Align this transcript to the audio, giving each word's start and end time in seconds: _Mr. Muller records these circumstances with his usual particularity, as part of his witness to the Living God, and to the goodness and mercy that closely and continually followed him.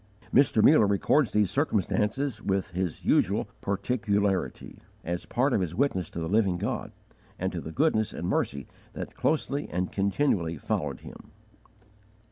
_Mr. 0.33 0.63
Muller 0.63 0.87
records 0.87 1.31
these 1.31 1.51
circumstances 1.51 2.41
with 2.41 2.71
his 2.71 3.05
usual 3.05 3.47
particularity, 3.61 4.79
as 5.03 5.27
part 5.27 5.53
of 5.53 5.61
his 5.61 5.75
witness 5.75 6.09
to 6.09 6.17
the 6.19 6.27
Living 6.27 6.57
God, 6.57 6.91
and 7.37 7.51
to 7.51 7.61
the 7.61 7.71
goodness 7.71 8.11
and 8.11 8.27
mercy 8.27 8.65
that 8.93 9.13
closely 9.13 9.69
and 9.69 9.91
continually 9.91 10.57
followed 10.57 11.01
him. 11.01 11.29